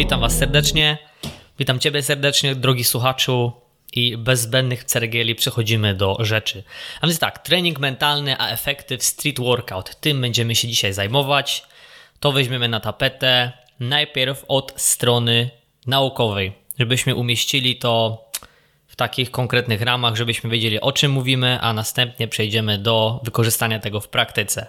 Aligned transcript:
Witam 0.00 0.20
Was 0.20 0.38
serdecznie. 0.38 0.98
Witam 1.58 1.78
Ciebie 1.78 2.02
serdecznie, 2.02 2.54
drogi 2.54 2.84
słuchaczu. 2.84 3.52
I 3.92 4.16
bez 4.16 4.40
zbędnych 4.40 4.84
ceregieli 4.84 5.34
przechodzimy 5.34 5.94
do 5.94 6.16
rzeczy. 6.20 6.62
A 7.00 7.06
więc 7.06 7.18
tak, 7.18 7.38
trening 7.38 7.78
mentalny, 7.78 8.38
a 8.38 8.48
efekty 8.48 8.98
w 8.98 9.04
street 9.04 9.40
workout. 9.40 10.00
Tym 10.00 10.20
będziemy 10.20 10.54
się 10.54 10.68
dzisiaj 10.68 10.92
zajmować. 10.92 11.62
To 12.20 12.32
weźmiemy 12.32 12.68
na 12.68 12.80
tapetę. 12.80 13.52
Najpierw 13.80 14.44
od 14.48 14.72
strony 14.76 15.50
naukowej, 15.86 16.52
żebyśmy 16.78 17.14
umieścili 17.14 17.76
to 17.76 18.24
w 18.86 18.96
takich 18.96 19.30
konkretnych 19.30 19.82
ramach, 19.82 20.16
żebyśmy 20.16 20.50
wiedzieli 20.50 20.80
o 20.80 20.92
czym 20.92 21.12
mówimy, 21.12 21.58
a 21.60 21.72
następnie 21.72 22.28
przejdziemy 22.28 22.78
do 22.78 23.20
wykorzystania 23.24 23.78
tego 23.78 24.00
w 24.00 24.08
praktyce. 24.08 24.66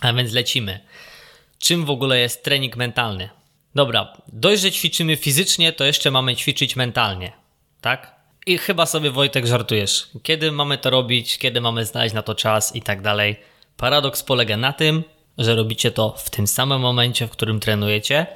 A 0.00 0.12
więc 0.12 0.32
lecimy. 0.32 0.80
Czym 1.58 1.84
w 1.84 1.90
ogóle 1.90 2.18
jest 2.18 2.44
trening 2.44 2.76
mentalny? 2.76 3.43
Dobra, 3.74 4.12
dość, 4.32 4.62
że 4.62 4.72
ćwiczymy 4.72 5.16
fizycznie, 5.16 5.72
to 5.72 5.84
jeszcze 5.84 6.10
mamy 6.10 6.36
ćwiczyć 6.36 6.76
mentalnie, 6.76 7.32
tak? 7.80 8.14
I 8.46 8.58
chyba 8.58 8.86
sobie 8.86 9.10
Wojtek 9.10 9.46
żartujesz. 9.46 10.08
Kiedy 10.22 10.52
mamy 10.52 10.78
to 10.78 10.90
robić, 10.90 11.38
kiedy 11.38 11.60
mamy 11.60 11.84
znaleźć 11.84 12.14
na 12.14 12.22
to 12.22 12.34
czas 12.34 12.76
i 12.76 12.82
tak 12.82 13.02
dalej. 13.02 13.36
Paradoks 13.76 14.22
polega 14.22 14.56
na 14.56 14.72
tym, 14.72 15.04
że 15.38 15.54
robicie 15.54 15.90
to 15.90 16.14
w 16.18 16.30
tym 16.30 16.46
samym 16.46 16.80
momencie, 16.80 17.26
w 17.26 17.30
którym 17.30 17.60
trenujecie. 17.60 18.26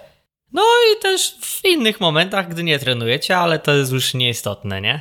No 0.52 0.62
i 0.62 1.02
też 1.02 1.34
w 1.40 1.64
innych 1.64 2.00
momentach, 2.00 2.48
gdy 2.48 2.62
nie 2.62 2.78
trenujecie, 2.78 3.36
ale 3.36 3.58
to 3.58 3.74
jest 3.74 3.92
już 3.92 4.14
nieistotne, 4.14 4.80
nie? 4.80 5.00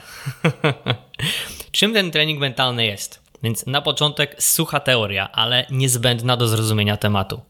Czym 1.71 1.93
ten 1.93 2.11
trening 2.11 2.39
mentalny 2.39 2.85
jest? 2.85 3.21
Więc 3.43 3.65
na 3.65 3.81
początek 3.81 4.43
sucha 4.43 4.79
teoria, 4.79 5.31
ale 5.31 5.65
niezbędna 5.71 6.37
do 6.37 6.47
zrozumienia 6.47 6.97
tematu. 6.97 7.41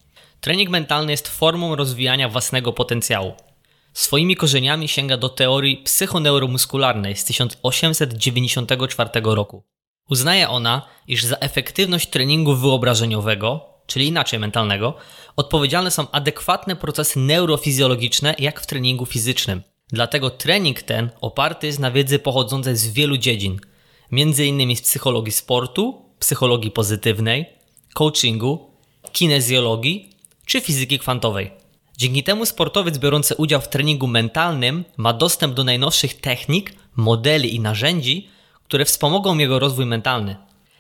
Trening 0.42 0.70
mentalny 0.70 1.12
jest 1.12 1.28
formą 1.28 1.76
rozwijania 1.76 2.30
własnego 2.30 2.74
potencjału. 2.74 3.34
Swoimi 3.94 4.36
korzeniami 4.36 4.88
sięga 4.88 5.18
do 5.18 5.30
teorii 5.30 5.78
psychoneuromuskularnej 5.78 7.16
z 7.16 7.26
1894 7.26 9.10
roku. 9.24 9.64
Uznaje 10.10 10.50
ona, 10.50 10.88
iż 11.08 11.24
za 11.24 11.36
efektywność 11.36 12.10
treningu 12.10 12.56
wyobrażeniowego, 12.56 13.70
czyli 13.88 14.08
inaczej 14.08 14.40
mentalnego, 14.40 14.94
odpowiedzialne 15.36 15.92
są 15.92 16.12
adekwatne 16.12 16.76
procesy 16.76 17.20
neurofizjologiczne 17.20 18.36
jak 18.40 18.62
w 18.62 18.68
treningu 18.68 19.06
fizycznym. 19.06 19.62
Dlatego 19.92 20.30
trening 20.30 20.82
ten 20.82 21.10
oparty 21.22 21.68
jest 21.68 21.80
na 21.80 21.92
wiedzy 21.92 22.20
pochodzącej 22.20 22.76
z 22.76 22.88
wielu 22.88 23.18
dziedzin, 23.18 23.60
m.in. 24.12 24.76
z 24.76 24.82
psychologii 24.82 25.32
sportu, 25.32 26.06
psychologii 26.20 26.72
pozytywnej, 26.72 27.46
coachingu, 27.94 28.72
kinezjologii 29.12 30.17
czy 30.48 30.62
fizyki 30.62 31.00
kwantowej. 31.00 31.52
Dzięki 31.98 32.24
temu 32.24 32.46
sportowiec 32.46 32.98
biorący 32.98 33.36
udział 33.36 33.62
w 33.62 33.68
treningu 33.68 34.08
mentalnym 34.08 34.86
ma 34.98 35.14
dostęp 35.14 35.54
do 35.54 35.64
najnowszych 35.64 36.22
technik, 36.22 36.74
modeli 36.96 37.56
i 37.56 37.60
narzędzi, 37.60 38.30
które 38.64 38.86
wspomogą 38.86 39.38
jego 39.38 39.60
rozwój 39.60 39.86
mentalny. 39.86 40.36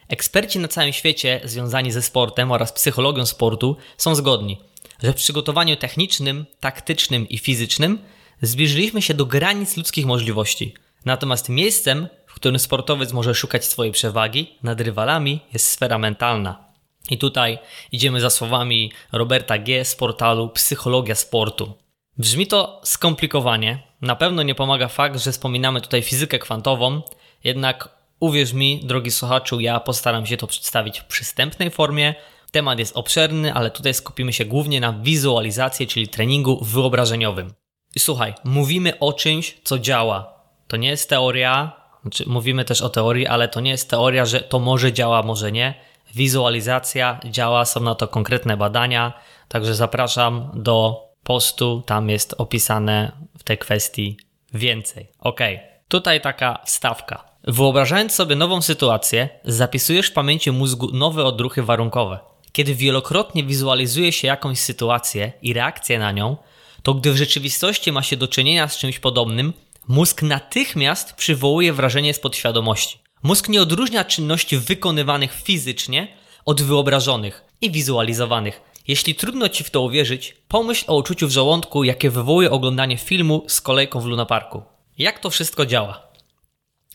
Eksperci 0.08 0.60
na 0.60 0.68
całym 0.68 0.94
świecie 0.94 1.42
związani 1.44 1.92
ze 1.92 2.02
sportem 2.02 2.52
oraz 2.52 2.72
psychologią 2.74 3.26
sportu 3.26 3.78
są 3.98 4.16
zgodni, 4.16 4.58
że 5.04 5.14
w 5.14 5.16
przygotowaniu 5.16 5.76
technicznym, 5.76 6.46
taktycznym 6.60 7.30
i 7.30 7.38
fizycznym 7.38 8.00
zbliżyliśmy 8.42 9.02
się 9.02 9.14
do 9.14 9.26
granic 9.26 9.78
ludzkich 9.78 10.06
możliwości. 10.06 10.74
Natomiast 11.06 11.50
miejscem, 11.50 12.08
w 12.28 12.34
którym 12.34 12.60
sportowiec 12.60 13.14
może 13.14 13.36
szukać 13.36 13.66
swojej 13.66 13.94
przewagi 13.94 14.58
nad 14.64 14.82
rywalami, 14.82 15.40
jest 15.54 15.70
sfera 15.70 15.98
mentalna. 15.98 16.67
I 17.10 17.18
tutaj 17.18 17.60
idziemy 17.92 18.22
za 18.22 18.30
słowami 18.30 18.92
Roberta 19.12 19.58
G. 19.58 19.86
z 19.86 19.96
portalu 19.96 20.50
Psychologia 20.50 21.16
Sportu. 21.16 21.74
Brzmi 22.18 22.48
to 22.48 22.82
skomplikowanie. 22.84 23.84
Na 24.02 24.16
pewno 24.16 24.44
nie 24.44 24.56
pomaga 24.56 24.88
fakt, 24.88 25.20
że 25.20 25.32
wspominamy 25.32 25.82
tutaj 25.82 26.02
fizykę 26.02 26.40
kwantową, 26.40 27.02
jednak 27.44 27.90
uwierz 28.20 28.54
mi, 28.54 28.80
drogi 28.84 29.12
słuchaczu, 29.12 29.60
ja 29.60 29.80
postaram 29.80 30.26
się 30.26 30.38
to 30.38 30.48
przedstawić 30.48 31.00
w 31.00 31.06
przystępnej 31.06 31.72
formie. 31.72 32.16
Temat 32.52 32.80
jest 32.80 32.98
obszerny, 32.98 33.54
ale 33.54 33.72
tutaj 33.72 33.94
skupimy 33.94 34.34
się 34.34 34.46
głównie 34.46 34.82
na 34.82 34.94
wizualizacji, 34.94 35.88
czyli 35.88 36.08
treningu 36.08 36.66
wyobrażeniowym. 36.66 37.54
I 37.96 38.00
słuchaj, 38.00 38.34
mówimy 38.44 39.00
o 39.00 39.14
czymś, 39.14 39.58
co 39.64 39.80
działa. 39.80 40.34
To 40.68 40.78
nie 40.78 40.90
jest 40.90 41.10
teoria, 41.10 41.72
znaczy 42.02 42.24
mówimy 42.28 42.66
też 42.66 42.82
o 42.82 42.90
teorii, 42.90 43.28
ale 43.28 43.48
to 43.48 43.60
nie 43.60 43.72
jest 43.72 43.90
teoria, 43.90 44.26
że 44.26 44.42
to 44.42 44.60
może 44.60 44.94
działa, 44.94 45.24
może 45.24 45.52
nie 45.52 45.87
wizualizacja 46.16 47.20
działa, 47.26 47.66
są 47.66 47.80
na 47.80 47.96
to 47.96 48.08
konkretne 48.08 48.58
badania, 48.58 49.14
także 49.48 49.76
zapraszam 49.76 50.52
do 50.54 51.08
postu, 51.24 51.84
tam 51.86 52.10
jest 52.10 52.36
opisane 52.38 53.12
w 53.38 53.44
tej 53.44 53.58
kwestii 53.58 54.18
więcej. 54.54 55.08
Ok, 55.20 55.40
tutaj 55.88 56.22
taka 56.22 56.62
wstawka. 56.66 57.24
Wyobrażając 57.44 58.16
sobie 58.16 58.36
nową 58.36 58.62
sytuację, 58.62 59.30
zapisujesz 59.46 60.08
w 60.08 60.14
pamięci 60.14 60.52
mózgu 60.52 60.92
nowe 60.94 61.26
odruchy 61.26 61.64
warunkowe. 61.64 62.20
Kiedy 62.52 62.76
wielokrotnie 62.76 63.44
wizualizuje 63.44 64.12
się 64.12 64.28
jakąś 64.28 64.60
sytuację 64.60 65.32
i 65.42 65.54
reakcję 65.54 66.00
na 66.00 66.12
nią, 66.12 66.38
to 66.84 66.94
gdy 66.94 67.12
w 67.12 67.18
rzeczywistości 67.18 67.92
ma 67.92 68.04
się 68.04 68.18
do 68.18 68.28
czynienia 68.28 68.68
z 68.68 68.78
czymś 68.78 69.00
podobnym, 69.00 69.54
mózg 69.88 70.22
natychmiast 70.22 71.14
przywołuje 71.14 71.74
wrażenie 71.74 72.14
z 72.14 72.20
podświadomości. 72.20 73.00
Mózg 73.28 73.50
nie 73.50 73.62
odróżnia 73.62 74.06
czynności 74.06 74.58
wykonywanych 74.58 75.34
fizycznie 75.34 76.08
od 76.46 76.62
wyobrażonych 76.62 77.46
i 77.62 77.72
wizualizowanych. 77.72 78.62
Jeśli 78.88 79.16
trudno 79.16 79.50
ci 79.50 79.64
w 79.64 79.70
to 79.70 79.82
uwierzyć, 79.82 80.38
pomyśl 80.48 80.86
o 80.88 80.96
uczuciu 80.96 81.28
w 81.28 81.32
żołądku, 81.32 81.84
jakie 81.84 82.10
wywołuje 82.10 82.52
oglądanie 82.52 82.98
filmu 82.98 83.46
z 83.48 83.62
kolejką 83.62 84.00
w 84.00 84.06
lunaparku. 84.06 84.64
Jak 84.98 85.20
to 85.20 85.30
wszystko 85.30 85.66
działa? 85.66 86.08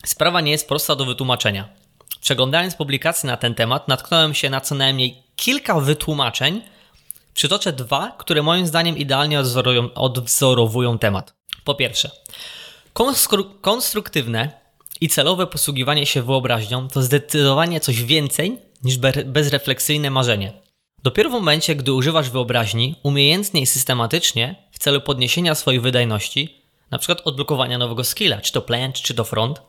Sprawa 0.05 0.41
nie 0.41 0.51
jest 0.51 0.67
prosta 0.67 0.95
do 0.95 1.05
wytłumaczenia. 1.05 1.69
Przeglądając 2.21 2.75
publikacje 2.75 3.27
na 3.27 3.37
ten 3.37 3.55
temat, 3.55 3.87
natknąłem 3.87 4.33
się 4.33 4.49
na 4.49 4.61
co 4.61 4.75
najmniej 4.75 5.23
kilka 5.35 5.79
wytłumaczeń. 5.79 6.61
Przytoczę 7.33 7.73
dwa, 7.73 8.15
które 8.17 8.43
moim 8.43 8.67
zdaniem 8.67 8.97
idealnie 8.97 9.39
odwzorowują 9.95 10.97
temat. 10.99 11.33
Po 11.63 11.75
pierwsze, 11.75 12.11
konstruktywne 13.61 14.62
i 15.03 15.09
celowe 15.09 15.47
posługiwanie 15.47 16.05
się 16.05 16.21
wyobraźnią 16.21 16.87
to 16.87 17.01
zdecydowanie 17.01 17.79
coś 17.79 18.03
więcej 18.03 18.57
niż 18.83 18.97
bezrefleksyjne 19.25 20.09
marzenie. 20.09 20.53
Dopiero 21.03 21.29
w 21.29 21.33
momencie, 21.33 21.75
gdy 21.75 21.93
używasz 21.93 22.29
wyobraźni 22.29 22.95
umiejętnie 23.03 23.61
i 23.61 23.65
systematycznie 23.65 24.55
w 24.71 24.79
celu 24.79 25.01
podniesienia 25.01 25.55
swojej 25.55 25.79
wydajności, 25.79 26.61
np. 26.91 27.15
odblokowania 27.25 27.77
nowego 27.77 28.03
skilla, 28.03 28.41
czy 28.41 28.51
to 28.51 28.61
planche, 28.61 29.03
czy 29.03 29.13
to 29.13 29.23
front, 29.23 29.61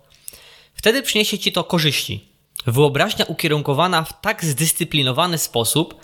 wtedy 0.74 1.02
przyniesie 1.02 1.38
ci 1.38 1.52
to 1.52 1.64
korzyści. 1.64 2.28
Wyobraźnia 2.66 3.24
ukierunkowana 3.24 4.04
w 4.04 4.20
tak 4.20 4.44
zdyscyplinowany 4.44 5.38
sposób 5.38 5.94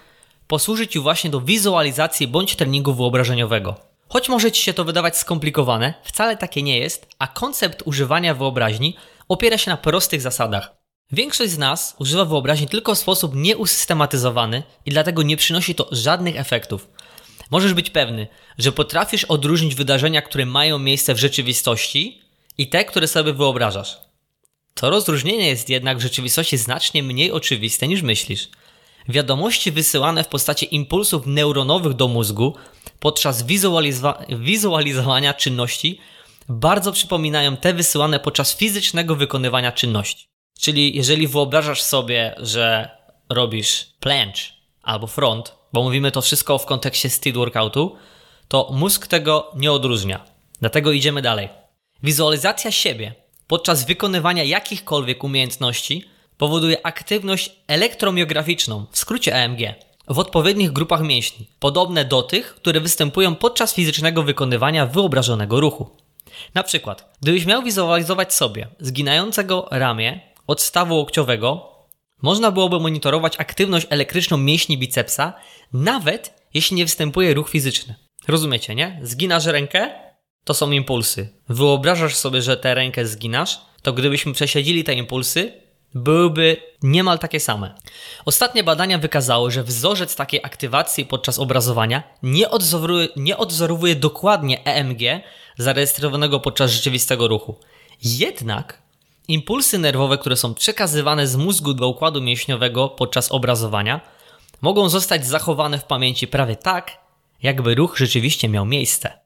posłuży 0.46 0.86
ci 0.86 0.98
właśnie 0.98 1.30
do 1.30 1.40
wizualizacji 1.40 2.26
bądź 2.28 2.56
treningu 2.56 2.94
wyobrażeniowego. 2.94 3.90
Choć 4.12 4.28
może 4.28 4.52
Ci 4.52 4.62
się 4.62 4.72
to 4.72 4.84
wydawać 4.84 5.16
skomplikowane, 5.16 5.94
wcale 6.02 6.36
takie 6.36 6.62
nie 6.62 6.78
jest, 6.78 7.06
a 7.18 7.26
koncept 7.26 7.82
używania 7.84 8.34
wyobraźni 8.34 8.96
opiera 9.30 9.58
się 9.58 9.70
na 9.70 9.76
prostych 9.76 10.20
zasadach. 10.20 10.76
Większość 11.12 11.50
z 11.50 11.58
nas 11.58 11.96
używa 11.98 12.24
wyobraźni 12.24 12.68
tylko 12.68 12.94
w 12.94 12.98
sposób 12.98 13.34
nieusystematyzowany 13.34 14.62
i 14.86 14.90
dlatego 14.90 15.22
nie 15.22 15.36
przynosi 15.36 15.74
to 15.74 15.88
żadnych 15.92 16.36
efektów. 16.36 16.88
Możesz 17.50 17.74
być 17.74 17.90
pewny, 17.90 18.26
że 18.58 18.72
potrafisz 18.72 19.24
odróżnić 19.24 19.74
wydarzenia, 19.74 20.22
które 20.22 20.46
mają 20.46 20.78
miejsce 20.78 21.14
w 21.14 21.18
rzeczywistości 21.18 22.20
i 22.58 22.68
te, 22.68 22.84
które 22.84 23.08
sobie 23.08 23.32
wyobrażasz. 23.32 23.98
To 24.74 24.90
rozróżnienie 24.90 25.48
jest 25.48 25.68
jednak 25.68 25.98
w 25.98 26.02
rzeczywistości 26.02 26.56
znacznie 26.56 27.02
mniej 27.02 27.32
oczywiste 27.32 27.88
niż 27.88 28.02
myślisz. 28.02 28.48
Wiadomości 29.08 29.72
wysyłane 29.72 30.24
w 30.24 30.28
postaci 30.28 30.74
impulsów 30.74 31.26
neuronowych 31.26 31.94
do 31.94 32.08
mózgu 32.08 32.54
podczas 33.00 33.44
wizualizowania 34.28 35.34
czynności 35.34 36.00
bardzo 36.50 36.92
przypominają 36.92 37.56
te 37.56 37.74
wysyłane 37.74 38.20
podczas 38.20 38.56
fizycznego 38.56 39.16
wykonywania 39.16 39.72
czynności. 39.72 40.28
Czyli 40.60 40.96
jeżeli 40.96 41.28
wyobrażasz 41.28 41.82
sobie, 41.82 42.34
że 42.38 42.90
robisz 43.28 43.86
planche 44.00 44.42
albo 44.82 45.06
front, 45.06 45.54
bo 45.72 45.82
mówimy 45.82 46.10
to 46.10 46.22
wszystko 46.22 46.58
w 46.58 46.66
kontekście 46.66 47.10
street 47.10 47.36
workoutu, 47.36 47.96
to 48.48 48.68
mózg 48.72 49.06
tego 49.06 49.52
nie 49.56 49.72
odróżnia. 49.72 50.24
Dlatego 50.60 50.92
idziemy 50.92 51.22
dalej. 51.22 51.48
Wizualizacja 52.02 52.70
siebie 52.70 53.14
podczas 53.46 53.84
wykonywania 53.84 54.44
jakichkolwiek 54.44 55.24
umiejętności 55.24 56.04
powoduje 56.36 56.86
aktywność 56.86 57.50
elektromiograficzną, 57.66 58.86
w 58.90 58.98
skrócie 58.98 59.34
EMG, 59.34 59.74
w 60.08 60.18
odpowiednich 60.18 60.72
grupach 60.72 61.02
mięśni, 61.02 61.46
podobne 61.58 62.04
do 62.04 62.22
tych, 62.22 62.54
które 62.54 62.80
występują 62.80 63.34
podczas 63.34 63.74
fizycznego 63.74 64.22
wykonywania 64.22 64.86
wyobrażonego 64.86 65.60
ruchu. 65.60 65.90
Na 66.54 66.62
przykład, 66.62 67.18
gdybyś 67.22 67.46
miał 67.46 67.62
wizualizować 67.62 68.34
sobie 68.34 68.68
zginającego 68.80 69.68
ramię 69.70 70.20
od 70.46 70.60
stawu 70.60 70.96
łokciowego, 70.96 71.70
można 72.22 72.50
byłoby 72.50 72.80
monitorować 72.80 73.40
aktywność 73.40 73.86
elektryczną 73.90 74.36
mięśni 74.36 74.78
bicepsa, 74.78 75.32
nawet 75.72 76.34
jeśli 76.54 76.76
nie 76.76 76.84
występuje 76.84 77.34
ruch 77.34 77.50
fizyczny. 77.50 77.94
Rozumiecie, 78.28 78.74
nie? 78.74 79.00
Zginasz 79.02 79.46
rękę 79.46 79.90
to 80.44 80.54
są 80.54 80.70
impulsy. 80.70 81.28
Wyobrażasz 81.48 82.14
sobie, 82.14 82.42
że 82.42 82.56
tę 82.56 82.74
rękę 82.74 83.06
zginasz, 83.06 83.60
to 83.82 83.92
gdybyśmy 83.92 84.32
prześledzili 84.32 84.84
te 84.84 84.94
impulsy, 84.94 85.52
byłyby 85.94 86.56
niemal 86.82 87.18
takie 87.18 87.40
same. 87.40 87.74
Ostatnie 88.24 88.64
badania 88.64 88.98
wykazały, 88.98 89.50
że 89.50 89.62
wzorzec 89.64 90.16
takiej 90.16 90.40
aktywacji 90.44 91.06
podczas 91.06 91.38
obrazowania 91.38 92.02
nie 92.22 92.50
odzoruje, 92.50 93.08
nie 93.16 93.36
odzorowuje 93.36 93.96
dokładnie 93.96 94.64
EMG 94.64 95.00
zarejestrowanego 95.58 96.40
podczas 96.40 96.70
rzeczywistego 96.70 97.28
ruchu. 97.28 97.54
Jednak 98.02 98.82
impulsy 99.28 99.78
nerwowe, 99.78 100.18
które 100.18 100.36
są 100.36 100.54
przekazywane 100.54 101.26
z 101.26 101.36
mózgu 101.36 101.74
do 101.74 101.88
układu 101.88 102.20
mięśniowego 102.20 102.88
podczas 102.88 103.32
obrazowania, 103.32 104.00
mogą 104.60 104.88
zostać 104.88 105.26
zachowane 105.26 105.78
w 105.78 105.84
pamięci 105.84 106.28
prawie 106.28 106.56
tak, 106.56 106.98
jakby 107.42 107.74
ruch 107.74 107.98
rzeczywiście 107.98 108.48
miał 108.48 108.66
miejsce. 108.66 109.20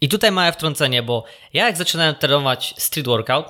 I 0.00 0.08
tutaj 0.08 0.32
małe 0.32 0.52
wtrącenie, 0.52 1.02
bo 1.02 1.24
ja 1.52 1.66
jak 1.66 1.76
zaczynałem 1.76 2.14
trenować 2.14 2.74
street 2.78 3.06
workout, 3.06 3.46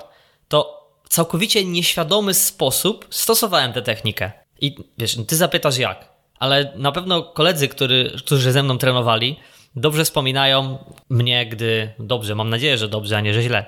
to 0.47 0.76
całkowicie 1.09 1.65
nieświadomy 1.65 2.33
sposób 2.33 3.07
stosowałem 3.09 3.73
tę 3.73 3.81
technikę. 3.81 4.31
I 4.61 4.75
wiesz, 4.97 5.17
ty 5.27 5.35
zapytasz 5.35 5.77
jak, 5.77 6.09
ale 6.39 6.73
na 6.75 6.91
pewno 6.91 7.23
koledzy, 7.23 7.67
który, 7.67 8.11
którzy 8.17 8.51
ze 8.51 8.63
mną 8.63 8.77
trenowali, 8.77 9.39
dobrze 9.75 10.05
wspominają 10.05 10.77
mnie, 11.09 11.45
gdy 11.45 11.93
dobrze, 11.99 12.35
mam 12.35 12.49
nadzieję, 12.49 12.77
że 12.77 12.87
dobrze, 12.87 13.17
a 13.17 13.21
nie 13.21 13.33
że 13.33 13.41
źle. 13.41 13.65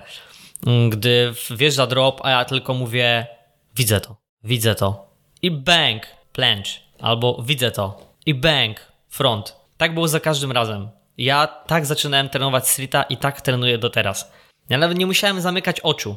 Gdy 0.90 1.34
wjeżdża 1.50 1.88
drop, 1.88 2.22
a 2.24 2.30
ja 2.30 2.46
tylko 2.46 2.74
mówię, 2.74 3.28
widzę 3.76 4.02
to, 4.02 4.16
widzę 4.44 4.76
to. 4.76 5.10
I 5.42 5.52
bang, 5.52 6.04
planche. 6.34 6.72
Albo 7.00 7.44
widzę 7.46 7.72
to. 7.72 8.14
I 8.26 8.34
bang, 8.34 8.80
front. 9.10 9.56
Tak 9.78 9.94
było 9.94 10.08
za 10.08 10.20
każdym 10.20 10.52
razem. 10.52 10.90
Ja 11.18 11.48
tak 11.48 11.86
zaczynałem 11.86 12.30
trenować 12.30 12.68
streeta 12.68 13.04
i 13.04 13.18
tak 13.18 13.42
trenuję 13.42 13.78
do 13.78 13.90
teraz. 13.90 14.32
Ja 14.70 14.78
nawet 14.78 14.98
nie 14.98 15.06
musiałem 15.06 15.42
zamykać 15.42 15.80
oczu. 15.80 16.16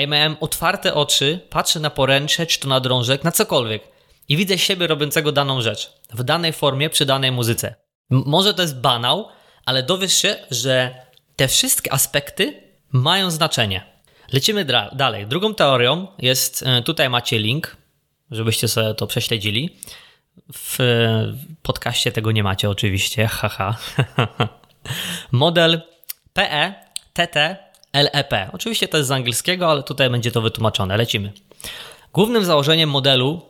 Ja 0.00 0.06
miałem 0.06 0.36
otwarte 0.40 0.94
oczy, 0.94 1.40
patrzę 1.50 1.80
na 1.80 1.90
poręcze, 1.90 2.46
czy 2.46 2.60
to 2.60 2.68
na 2.68 2.80
drążek, 2.80 3.24
na 3.24 3.32
cokolwiek 3.32 3.82
i 4.28 4.36
widzę 4.36 4.58
siebie 4.58 4.86
robiącego 4.86 5.32
daną 5.32 5.60
rzecz 5.60 5.92
w 6.10 6.22
danej 6.22 6.52
formie, 6.52 6.90
przy 6.90 7.06
danej 7.06 7.32
muzyce. 7.32 7.74
M 8.10 8.22
może 8.26 8.54
to 8.54 8.62
jest 8.62 8.80
banał, 8.80 9.28
ale 9.66 9.82
dowiesz 9.82 10.14
się, 10.14 10.36
że 10.50 10.94
te 11.36 11.48
wszystkie 11.48 11.92
aspekty 11.92 12.62
mają 12.92 13.30
znaczenie. 13.30 13.92
Lecimy 14.32 14.64
dalej. 14.92 15.26
Drugą 15.26 15.54
teorią 15.54 16.06
jest, 16.18 16.62
e, 16.66 16.82
tutaj 16.82 17.10
macie 17.10 17.38
link, 17.38 17.76
żebyście 18.30 18.68
sobie 18.68 18.94
to 18.94 19.06
prześledzili. 19.06 19.76
W 20.52 20.78
podcaście 21.62 22.12
tego 22.12 22.32
nie 22.32 22.42
macie 22.42 22.70
oczywiście, 22.70 23.26
haha. 23.26 23.76
Model 25.32 25.82
PE, 26.32 26.74
TT, 27.12 27.36
LEP. 27.92 28.34
Oczywiście 28.52 28.88
to 28.88 28.96
jest 28.96 29.08
z 29.08 29.12
angielskiego, 29.12 29.70
ale 29.70 29.82
tutaj 29.82 30.10
będzie 30.10 30.32
to 30.32 30.40
wytłumaczone. 30.40 30.96
Lecimy. 30.96 31.32
Głównym 32.12 32.44
założeniem 32.44 32.90
modelu, 32.90 33.42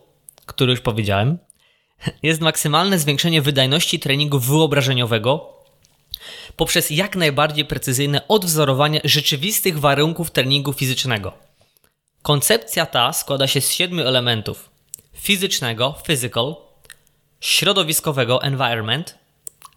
który 0.45 0.71
już 0.71 0.81
powiedziałem, 0.81 1.37
jest 2.23 2.41
maksymalne 2.41 2.99
zwiększenie 2.99 3.41
wydajności 3.41 3.99
treningu 3.99 4.39
wyobrażeniowego 4.39 5.53
poprzez 6.55 6.89
jak 6.89 7.15
najbardziej 7.15 7.65
precyzyjne 7.65 8.27
odwzorowanie 8.27 9.01
rzeczywistych 9.03 9.79
warunków 9.79 10.31
treningu 10.31 10.73
fizycznego. 10.73 11.33
Koncepcja 12.21 12.85
ta 12.85 13.13
składa 13.13 13.47
się 13.47 13.61
z 13.61 13.71
siedmiu 13.71 14.07
elementów: 14.07 14.69
fizycznego 15.13 15.95
physical, 16.05 16.55
środowiskowego 17.41 18.43
environment, 18.43 19.17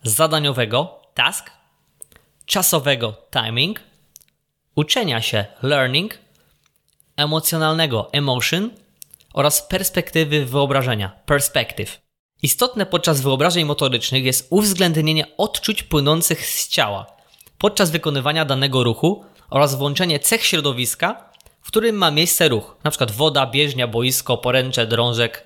zadaniowego 0.03 1.01
task, 1.15 1.51
czasowego 2.47 3.15
timing, 3.31 3.81
uczenia 4.77 5.23
się 5.23 5.45
learning, 5.63 6.19
emocjonalnego 7.17 8.13
emotion 8.13 8.71
oraz 9.35 9.63
perspektywy 9.63 10.47
wyobrażenia 10.47 11.11
perspective. 11.27 12.01
Istotne 12.43 12.87
podczas 12.87 13.21
wyobrażeń 13.21 13.65
motorycznych 13.65 14.25
jest 14.25 14.47
uwzględnienie 14.51 15.37
odczuć 15.37 15.83
płynących 15.83 16.47
z 16.47 16.69
ciała 16.69 17.17
podczas 17.59 17.91
wykonywania 17.91 18.45
danego 18.45 18.85
ruchu 18.85 19.25
oraz 19.51 19.75
włączenie 19.75 20.19
cech 20.19 20.45
środowiska, 20.45 21.31
w 21.63 21.67
którym 21.67 21.97
ma 21.97 22.11
miejsce 22.11 22.49
ruch, 22.49 22.77
np. 22.85 23.07
woda, 23.07 23.47
bieżnia, 23.47 23.89
boisko, 23.89 24.39
poręcze, 24.39 24.87
drążek, 24.87 25.45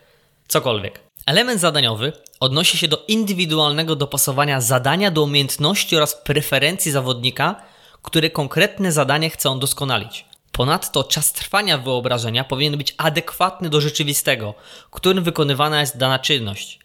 cokolwiek. 0.49 1.01
Element 1.27 1.61
zadaniowy 1.61 2.13
odnosi 2.41 2.79
się 2.79 2.89
do 2.89 3.05
indywidualnego 3.09 3.97
dopasowania 3.97 4.61
zadania 4.61 5.11
do 5.11 5.23
umiejętności 5.23 5.97
oraz 5.97 6.15
preferencji 6.15 6.93
zawodnika, 6.93 7.63
który 8.03 8.31
konkretne 8.31 8.93
zadanie 8.93 9.31
chcą 9.31 9.59
doskonalić. 9.59 10.25
Ponadto 10.53 11.05
czas 11.05 11.33
trwania 11.33 11.79
wyobrażenia 11.79 12.45
powinien 12.45 12.77
być 12.77 12.95
adekwatny 12.99 13.71
do 13.71 13.81
rzeczywistego, 13.81 14.55
którym 14.91 15.25
wykonywana 15.25 15.81
jest 15.81 15.97
dana 15.97 16.19
czynność. 16.19 16.79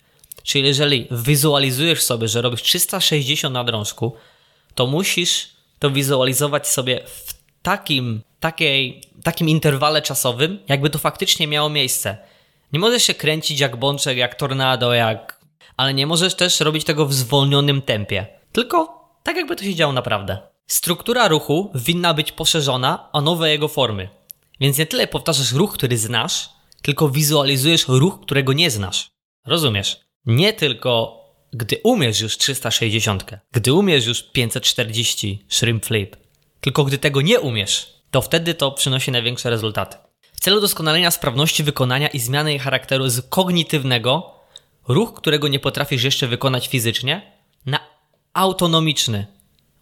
Czyli 0.43 0.67
jeżeli 0.67 1.07
wizualizujesz 1.11 2.03
sobie, 2.03 2.27
że 2.27 2.41
robisz 2.41 2.61
360 2.61 3.53
na 3.53 3.63
drążku, 3.63 4.15
to 4.75 4.87
musisz 4.87 5.49
to 5.79 5.91
wizualizować 5.91 6.67
sobie 6.67 7.03
w 7.05 7.33
takim, 7.61 8.21
takiej, 8.39 9.01
takim 9.23 9.49
interwale 9.49 10.01
czasowym, 10.01 10.59
jakby 10.67 10.89
to 10.89 10.99
faktycznie 10.99 11.47
miało 11.47 11.69
miejsce. 11.69 12.17
Nie 12.73 12.79
możesz 12.79 13.03
się 13.03 13.13
kręcić 13.13 13.59
jak 13.59 13.75
bączek, 13.75 14.17
jak 14.17 14.35
tornado, 14.35 14.93
jak... 14.93 15.39
ale 15.77 15.93
nie 15.93 16.07
możesz 16.07 16.35
też 16.35 16.59
robić 16.59 16.83
tego 16.83 17.05
w 17.05 17.13
zwolnionym 17.13 17.81
tempie. 17.81 18.27
Tylko 18.51 19.05
tak 19.23 19.35
jakby 19.35 19.55
to 19.55 19.63
się 19.63 19.75
działo 19.75 19.93
naprawdę. 19.93 20.54
Struktura 20.67 21.27
ruchu 21.27 21.71
winna 21.75 22.13
być 22.13 22.31
poszerzona 22.31 23.09
o 23.11 23.21
nowe 23.21 23.49
jego 23.49 23.67
formy. 23.67 24.09
Więc 24.59 24.77
nie 24.77 24.85
tyle 24.85 25.07
powtarzasz 25.07 25.51
ruch, 25.51 25.73
który 25.73 25.97
znasz, 25.97 26.49
tylko 26.81 27.09
wizualizujesz 27.09 27.85
ruch, 27.87 28.19
którego 28.21 28.53
nie 28.53 28.71
znasz. 28.71 29.11
Rozumiesz? 29.45 29.99
Nie 30.25 30.53
tylko 30.53 31.25
gdy 31.53 31.79
umiesz 31.83 32.19
już 32.19 32.37
360, 32.37 33.25
gdy 33.51 33.73
umiesz 33.73 34.05
już 34.05 34.23
540 34.23 35.45
shrimp 35.49 35.85
flip, 35.85 36.17
tylko 36.61 36.83
gdy 36.83 36.97
tego 36.97 37.21
nie 37.21 37.39
umiesz, 37.39 37.93
to 38.11 38.21
wtedy 38.21 38.53
to 38.53 38.71
przynosi 38.71 39.11
największe 39.11 39.49
rezultaty. 39.49 39.97
W 40.33 40.39
celu 40.39 40.61
doskonalenia 40.61 41.11
sprawności 41.11 41.63
wykonania 41.63 42.07
i 42.07 42.19
zmiany 42.19 42.49
jej 42.49 42.59
charakteru 42.59 43.09
z 43.09 43.29
kognitywnego, 43.29 44.35
ruch, 44.87 45.13
którego 45.13 45.47
nie 45.47 45.59
potrafisz 45.59 46.03
jeszcze 46.03 46.27
wykonać 46.27 46.67
fizycznie, 46.67 47.31
na 47.65 47.79
autonomiczny, 48.33 49.27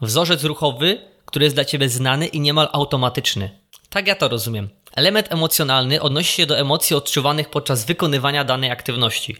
wzorzec 0.03 0.43
ruchowy, 0.43 0.97
który 1.25 1.45
jest 1.45 1.55
dla 1.55 1.65
ciebie 1.65 1.89
znany 1.89 2.27
i 2.27 2.39
niemal 2.39 2.69
automatyczny. 2.71 3.59
Tak 3.89 4.07
ja 4.07 4.15
to 4.15 4.27
rozumiem. 4.27 4.69
Element 4.95 5.31
emocjonalny 5.31 6.01
odnosi 6.01 6.33
się 6.33 6.45
do 6.45 6.57
emocji 6.57 6.95
odczuwanych 6.95 7.49
podczas 7.49 7.85
wykonywania 7.85 8.43
danej 8.43 8.71
aktywności. 8.71 9.35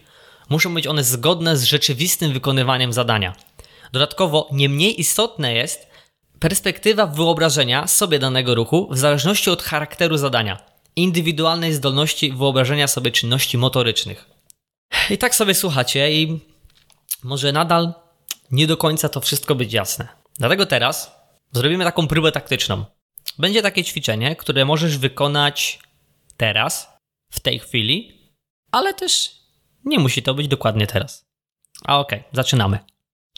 Muszą 0.48 0.74
być 0.74 0.86
one 0.86 1.04
zgodne 1.04 1.56
z 1.56 1.64
rzeczywistym 1.64 2.32
wykonywaniem 2.32 2.92
zadania. 2.92 3.34
Dodatkowo, 3.92 4.48
nie 4.52 4.68
mniej 4.68 5.00
istotne 5.00 5.54
jest 5.54 5.86
perspektywa 6.40 7.06
wyobrażenia 7.06 7.86
sobie 7.86 8.18
danego 8.18 8.54
ruchu 8.54 8.88
w 8.90 8.98
zależności 8.98 9.50
od 9.50 9.62
charakteru 9.62 10.16
zadania, 10.16 10.58
indywidualnej 10.96 11.72
zdolności 11.72 12.32
wyobrażenia 12.32 12.88
sobie 12.88 13.10
czynności 13.10 13.58
motorycznych. 13.58 14.30
I 15.10 15.18
tak 15.18 15.34
sobie 15.34 15.54
słuchacie, 15.54 16.12
i 16.12 16.40
może 17.22 17.52
nadal 17.52 17.94
nie 18.50 18.66
do 18.66 18.76
końca 18.76 19.08
to 19.08 19.20
wszystko 19.20 19.54
być 19.54 19.72
jasne. 19.72 20.23
Dlatego 20.38 20.66
teraz 20.66 21.12
zrobimy 21.52 21.84
taką 21.84 22.08
próbę 22.08 22.32
taktyczną. 22.32 22.84
Będzie 23.38 23.62
takie 23.62 23.84
ćwiczenie, 23.84 24.36
które 24.36 24.64
możesz 24.64 24.98
wykonać 24.98 25.78
teraz, 26.36 26.94
w 27.30 27.40
tej 27.40 27.58
chwili, 27.58 28.20
ale 28.72 28.94
też 28.94 29.30
nie 29.84 29.98
musi 29.98 30.22
to 30.22 30.34
być 30.34 30.48
dokładnie 30.48 30.86
teraz. 30.86 31.26
A 31.84 31.98
okej, 31.98 32.18
okay, 32.18 32.30
zaczynamy. 32.32 32.78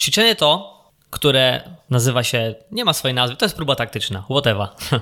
Ćwiczenie 0.01 0.37
to, 0.37 0.77
które 1.11 1.71
nazywa 1.91 2.23
się, 2.23 2.55
nie 2.71 2.85
ma 2.85 2.93
swojej 2.93 3.15
nazwy, 3.15 3.37
to 3.37 3.45
jest 3.45 3.57
próba 3.57 3.77
taktyczna, 3.77 4.23
whatever. 4.23 4.69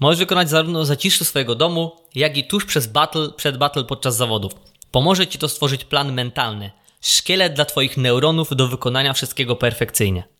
Możesz 0.00 0.18
wykonać 0.18 0.50
zarówno 0.50 0.82
w 0.82 0.86
zaciszu 0.86 1.24
swojego 1.24 1.54
domu, 1.54 1.96
jak 2.14 2.36
i 2.36 2.44
tuż 2.44 2.64
przez 2.64 2.86
battle, 2.86 3.28
przed 3.36 3.58
battle 3.58 3.84
podczas 3.84 4.16
zawodów. 4.16 4.52
Pomoże 4.90 5.26
Ci 5.26 5.38
to 5.38 5.48
stworzyć 5.48 5.84
plan 5.84 6.12
mentalny, 6.12 6.70
szkielet 7.00 7.52
dla 7.52 7.64
Twoich 7.64 7.96
neuronów 7.96 8.56
do 8.56 8.68
wykonania 8.68 9.12
wszystkiego 9.12 9.56
perfekcyjnie. 9.56 10.37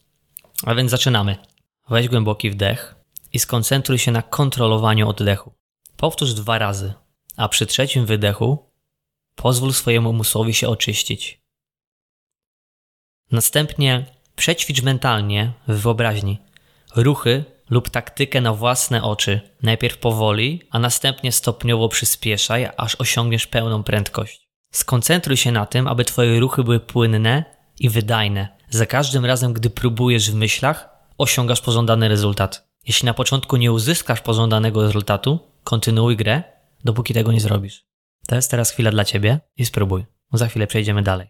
A 0.62 0.74
więc 0.74 0.90
zaczynamy. 0.90 1.36
Weź 1.90 2.08
głęboki 2.08 2.50
wdech 2.50 2.94
i 3.32 3.38
skoncentruj 3.38 3.98
się 3.98 4.12
na 4.12 4.22
kontrolowaniu 4.22 5.08
oddechu. 5.08 5.52
Powtórz 5.96 6.34
dwa 6.34 6.58
razy, 6.58 6.94
a 7.36 7.48
przy 7.48 7.66
trzecim 7.66 8.06
wydechu 8.06 8.70
pozwól 9.34 9.72
swojemu 9.72 10.10
umysłowi 10.10 10.54
się 10.54 10.68
oczyścić. 10.68 11.40
Następnie 13.30 14.06
przećwicz 14.36 14.82
mentalnie 14.82 15.52
w 15.68 15.80
wyobraźni 15.80 16.38
ruchy 16.96 17.44
lub 17.70 17.90
taktykę 17.90 18.40
na 18.40 18.54
własne 18.54 19.02
oczy. 19.02 19.40
Najpierw 19.62 19.98
powoli, 19.98 20.62
a 20.70 20.78
następnie 20.78 21.32
stopniowo 21.32 21.88
przyspieszaj, 21.88 22.68
aż 22.76 22.94
osiągniesz 22.94 23.46
pełną 23.46 23.82
prędkość. 23.82 24.48
Skoncentruj 24.72 25.36
się 25.36 25.52
na 25.52 25.66
tym, 25.66 25.88
aby 25.88 26.04
Twoje 26.04 26.40
ruchy 26.40 26.64
były 26.64 26.80
płynne 26.80 27.44
i 27.80 27.88
wydajne. 27.88 28.57
Za 28.70 28.86
każdym 28.86 29.24
razem, 29.24 29.52
gdy 29.52 29.70
próbujesz 29.70 30.30
w 30.30 30.34
myślach, 30.34 30.88
osiągasz 31.18 31.60
pożądany 31.60 32.08
rezultat. 32.08 32.68
Jeśli 32.86 33.06
na 33.06 33.14
początku 33.14 33.56
nie 33.56 33.72
uzyskasz 33.72 34.20
pożądanego 34.20 34.82
rezultatu, 34.82 35.38
kontynuuj 35.64 36.16
grę, 36.16 36.42
dopóki 36.84 37.14
tego 37.14 37.32
nie 37.32 37.40
zrobisz. 37.40 37.86
To 38.26 38.34
jest 38.34 38.50
teraz 38.50 38.70
chwila 38.70 38.90
dla 38.90 39.04
ciebie 39.04 39.40
i 39.56 39.66
spróbuj. 39.66 40.06
Za 40.32 40.48
chwilę 40.48 40.66
przejdziemy 40.66 41.02
dalej. 41.02 41.28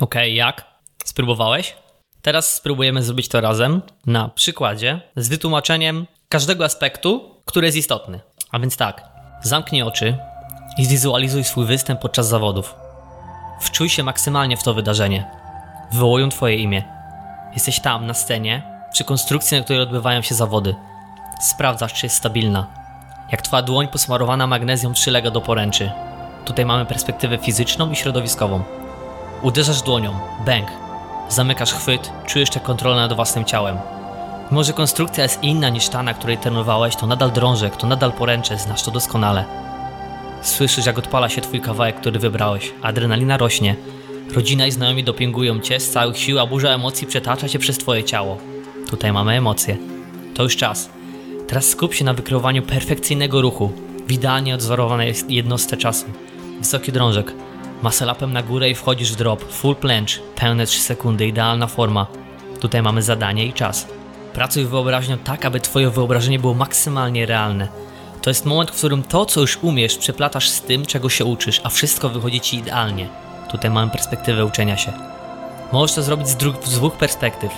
Ok, 0.00 0.14
jak? 0.28 0.64
Spróbowałeś? 1.04 1.76
Teraz 2.22 2.54
spróbujemy 2.54 3.02
zrobić 3.02 3.28
to 3.28 3.40
razem 3.40 3.82
na 4.06 4.28
przykładzie 4.28 5.00
z 5.16 5.28
wytłumaczeniem 5.28 6.06
każdego 6.28 6.64
aspektu, 6.64 7.42
który 7.44 7.66
jest 7.66 7.76
istotny. 7.76 8.20
A 8.50 8.58
więc 8.58 8.76
tak, 8.76 9.13
zamknij 9.46 9.82
oczy 9.82 10.18
i 10.78 10.84
zwizualizuj 10.84 11.44
swój 11.44 11.66
występ 11.66 12.00
podczas 12.00 12.28
zawodów. 12.28 12.76
Wczuj 13.60 13.88
się 13.88 14.02
maksymalnie 14.02 14.56
w 14.56 14.62
to 14.62 14.74
wydarzenie. 14.74 15.30
Wywołują 15.92 16.28
Twoje 16.28 16.56
imię. 16.56 16.82
Jesteś 17.54 17.80
tam, 17.80 18.06
na 18.06 18.14
scenie, 18.14 18.62
przy 18.92 19.04
konstrukcji, 19.04 19.58
na 19.58 19.64
której 19.64 19.82
odbywają 19.82 20.22
się 20.22 20.34
zawody. 20.34 20.74
Sprawdzasz, 21.40 21.92
czy 21.92 22.06
jest 22.06 22.16
stabilna. 22.16 22.66
Jak 23.32 23.42
Twoja 23.42 23.62
dłoń 23.62 23.88
posmarowana 23.88 24.46
magnezją 24.46 24.92
przylega 24.92 25.30
do 25.30 25.40
poręczy. 25.40 25.90
Tutaj 26.44 26.64
mamy 26.64 26.86
perspektywę 26.86 27.38
fizyczną 27.38 27.90
i 27.90 27.96
środowiskową. 27.96 28.62
Uderzasz 29.42 29.82
dłonią, 29.82 30.18
bęk. 30.44 30.68
Zamykasz 31.28 31.72
chwyt, 31.72 32.12
czujesz 32.26 32.50
tę 32.50 32.60
kontrolę 32.60 32.96
nad 32.96 33.12
własnym 33.12 33.44
ciałem. 33.44 33.78
Mimo, 34.54 34.64
że 34.64 34.72
konstrukcja 34.72 35.22
jest 35.22 35.42
inna 35.42 35.68
niż 35.68 35.88
ta, 35.88 36.02
na 36.02 36.14
której 36.14 36.38
trenowałeś, 36.38 36.96
to 36.96 37.06
nadal 37.06 37.32
drążek, 37.32 37.76
to 37.76 37.86
nadal 37.86 38.12
poręcze, 38.12 38.58
znasz 38.58 38.82
to 38.82 38.90
doskonale. 38.90 39.44
Słyszysz, 40.42 40.86
jak 40.86 40.98
odpala 40.98 41.28
się 41.28 41.40
twój 41.40 41.60
kawałek, 41.60 41.96
który 41.96 42.18
wybrałeś. 42.18 42.72
Adrenalina 42.82 43.36
rośnie. 43.36 43.76
Rodzina 44.34 44.66
i 44.66 44.70
znajomi 44.72 45.04
dopingują 45.04 45.60
cię 45.60 45.80
z 45.80 45.90
całych 45.90 46.18
sił, 46.18 46.40
a 46.40 46.46
burza 46.46 46.68
emocji 46.68 47.06
przetacza 47.06 47.48
się 47.48 47.58
przez 47.58 47.78
twoje 47.78 48.04
ciało. 48.04 48.38
Tutaj 48.90 49.12
mamy 49.12 49.32
emocje. 49.32 49.76
To 50.34 50.42
już 50.42 50.56
czas. 50.56 50.90
Teraz 51.48 51.68
skup 51.68 51.94
się 51.94 52.04
na 52.04 52.14
wykreowaniu 52.14 52.62
perfekcyjnego 52.62 53.40
ruchu, 53.40 53.72
w 54.06 54.12
idealnie 54.12 54.54
odzorowanej 54.54 55.14
jednostce 55.28 55.76
czasu. 55.76 56.06
Wysoki 56.58 56.92
drążek. 56.92 57.32
Maselapem 57.82 58.32
na 58.32 58.42
górę 58.42 58.70
i 58.70 58.74
wchodzisz 58.74 59.12
w 59.12 59.16
drop. 59.16 59.52
Full 59.52 59.76
planche, 59.76 60.20
pełne 60.36 60.66
3 60.66 60.80
sekundy, 60.80 61.26
idealna 61.26 61.66
forma. 61.66 62.06
Tutaj 62.60 62.82
mamy 62.82 63.02
zadanie 63.02 63.46
i 63.46 63.52
czas. 63.52 63.86
Pracuj 64.34 64.64
wyobraźnią 64.64 65.18
tak, 65.18 65.44
aby 65.44 65.60
twoje 65.60 65.90
wyobrażenie 65.90 66.38
było 66.38 66.54
maksymalnie 66.54 67.26
realne. 67.26 67.68
To 68.22 68.30
jest 68.30 68.46
moment, 68.46 68.70
w 68.70 68.76
którym 68.76 69.02
to, 69.02 69.26
co 69.26 69.40
już 69.40 69.58
umiesz, 69.62 69.96
przeplatasz 69.96 70.48
z 70.48 70.60
tym, 70.60 70.86
czego 70.86 71.08
się 71.08 71.24
uczysz, 71.24 71.60
a 71.64 71.68
wszystko 71.68 72.08
wychodzi 72.08 72.40
ci 72.40 72.56
idealnie. 72.56 73.08
Tutaj 73.50 73.70
mamy 73.70 73.90
perspektywę 73.90 74.44
uczenia 74.44 74.76
się. 74.76 74.92
Możesz 75.72 75.94
to 75.94 76.02
zrobić 76.02 76.28
z, 76.28 76.36
z 76.64 76.74
dwóch 76.74 76.96
perspektyw. 76.96 77.52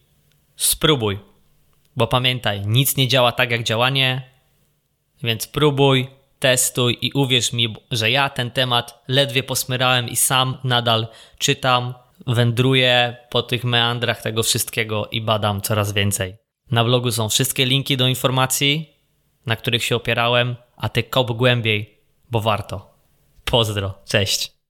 Spróbuj. 0.56 1.20
Bo 1.96 2.08
pamiętaj, 2.08 2.62
nic 2.66 2.98
nie 2.98 3.08
działa 3.08 3.32
tak 3.32 3.52
jak 3.52 3.64
działanie, 3.64 4.30
więc 5.24 5.48
próbuj, 5.48 6.08
testuj 6.40 6.98
i 7.02 7.12
uwierz 7.12 7.54
mi, 7.54 7.76
że 7.92 8.12
ja 8.12 8.30
ten 8.30 8.52
temat 8.52 9.04
ledwie 9.08 9.44
posmyrałem 9.44 10.10
i 10.10 10.16
sam 10.16 10.58
nadal 10.64 11.08
czytam, 11.38 11.94
wędruję 12.28 13.18
po 13.30 13.44
tych 13.44 13.64
meandrach 13.64 14.22
tego 14.22 14.44
wszystkiego 14.44 15.08
i 15.12 15.22
badam 15.22 15.62
coraz 15.62 15.94
więcej. 15.94 16.38
Na 16.72 16.84
blogu 16.84 17.12
są 17.12 17.30
wszystkie 17.30 17.66
linki 17.66 17.98
do 17.98 18.08
informacji, 18.08 18.94
na 19.46 19.56
których 19.56 19.84
się 19.84 19.96
opierałem, 19.96 20.56
a 20.78 20.90
ty 20.90 21.04
kop 21.04 21.32
głębiej, 21.32 22.02
bo 22.32 22.42
warto. 22.42 22.94
Pozdro, 23.46 23.94
cześć. 24.06 24.57